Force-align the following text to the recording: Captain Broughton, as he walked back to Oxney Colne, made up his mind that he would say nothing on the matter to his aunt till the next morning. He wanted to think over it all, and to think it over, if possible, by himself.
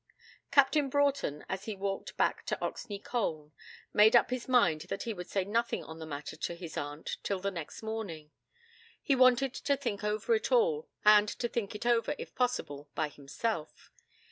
Captain 0.49 0.89
Broughton, 0.89 1.45
as 1.47 1.65
he 1.65 1.75
walked 1.75 2.17
back 2.17 2.43
to 2.47 2.57
Oxney 2.59 2.97
Colne, 2.97 3.51
made 3.93 4.15
up 4.15 4.31
his 4.31 4.47
mind 4.47 4.81
that 4.89 5.03
he 5.03 5.13
would 5.13 5.29
say 5.29 5.45
nothing 5.45 5.83
on 5.83 5.99
the 5.99 6.07
matter 6.07 6.35
to 6.35 6.55
his 6.55 6.75
aunt 6.75 7.17
till 7.21 7.39
the 7.39 7.51
next 7.51 7.83
morning. 7.83 8.31
He 9.03 9.15
wanted 9.15 9.53
to 9.53 9.77
think 9.77 10.03
over 10.03 10.33
it 10.33 10.51
all, 10.51 10.89
and 11.05 11.29
to 11.29 11.47
think 11.47 11.75
it 11.75 11.85
over, 11.85 12.15
if 12.17 12.33
possible, 12.33 12.89
by 12.95 13.09
himself. 13.09 13.91